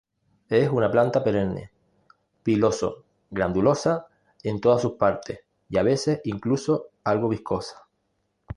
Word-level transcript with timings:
Es 0.49 0.67
una 0.67 0.89
planta 0.89 1.23
perenne, 1.23 1.69
piloso-glandulosa 2.41 4.07
en 4.41 4.59
todas 4.59 4.81
su 4.81 4.97
partes, 4.97 5.41
a 5.77 5.83
veces 5.83 6.21
incluso 6.23 6.87
algo 7.03 7.29
viscosa. 7.29 7.87